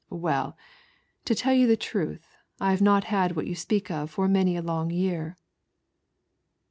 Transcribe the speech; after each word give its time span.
"Well, 0.27 0.57
to 1.25 1.35
tell 1.35 1.53
you 1.53 1.67
the 1.67 1.77
truth, 1.77 2.25
I 2.59 2.71
have 2.71 2.81
not 2.81 3.03
had 3.03 3.35
what 3.35 3.45
1 3.45 3.53
speak 3.53 3.91
of 3.91 4.09
for 4.09 4.27
many 4.27 4.57
a 4.57 4.63
long 4.63 4.89
year." 4.89 5.37